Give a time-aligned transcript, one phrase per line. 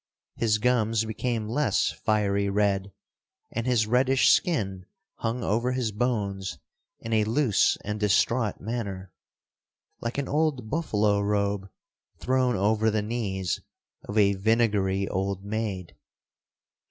[0.35, 2.91] His gums became less fiery red
[3.51, 6.57] and his reddish skin hung over his bones
[7.01, 9.13] in a loose and distraught manner,
[9.99, 11.69] like an old buffalo robe
[12.17, 13.61] thrown over the knees
[14.03, 15.95] of a vinegary old maid.